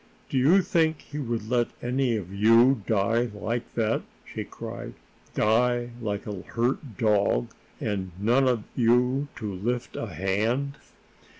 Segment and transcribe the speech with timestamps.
[0.29, 4.95] "Do you think he would let any of you die like that?" she cried.
[5.35, 10.77] "Die like a hurt dog, and none of you to lift a hand?"